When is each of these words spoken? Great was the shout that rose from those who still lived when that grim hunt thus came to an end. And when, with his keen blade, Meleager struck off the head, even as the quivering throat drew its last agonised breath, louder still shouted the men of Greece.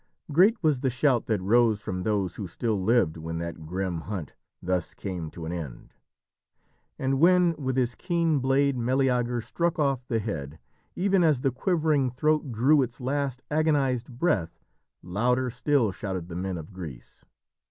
Great 0.31 0.57
was 0.63 0.79
the 0.79 0.89
shout 0.89 1.27
that 1.27 1.39
rose 1.43 1.79
from 1.79 2.01
those 2.01 2.33
who 2.37 2.47
still 2.47 2.81
lived 2.81 3.17
when 3.17 3.37
that 3.37 3.67
grim 3.67 3.99
hunt 4.01 4.33
thus 4.59 4.95
came 4.95 5.29
to 5.29 5.45
an 5.45 5.51
end. 5.51 5.93
And 6.97 7.19
when, 7.19 7.53
with 7.59 7.77
his 7.77 7.93
keen 7.93 8.39
blade, 8.39 8.75
Meleager 8.75 9.41
struck 9.41 9.77
off 9.77 10.07
the 10.07 10.17
head, 10.17 10.57
even 10.95 11.23
as 11.23 11.41
the 11.41 11.51
quivering 11.51 12.09
throat 12.09 12.51
drew 12.51 12.81
its 12.81 12.99
last 12.99 13.43
agonised 13.51 14.17
breath, 14.17 14.59
louder 15.03 15.51
still 15.51 15.91
shouted 15.91 16.29
the 16.29 16.35
men 16.35 16.57
of 16.57 16.73
Greece. 16.73 17.23